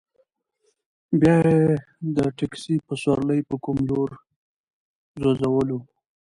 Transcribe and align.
بیا 1.19 1.37
یې 1.49 1.61
د 2.15 2.17
تکسي 2.37 2.75
په 2.87 2.93
سورلۍ 3.03 3.41
په 3.49 3.55
کوم 3.63 3.77
لوري 3.89 4.17
ځوځولو. 5.21 5.79